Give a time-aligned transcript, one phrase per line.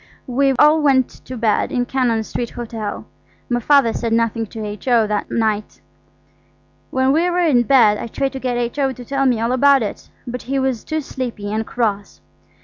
[0.25, 3.05] We all went to bed in Cannon Street Hotel.
[3.49, 5.05] My Father said nothing to H.O.
[5.05, 5.79] that night.
[6.89, 8.93] When we were in bed I tried to get H.O.
[8.93, 12.19] to tell me all about it, but he was too sleepy and cross.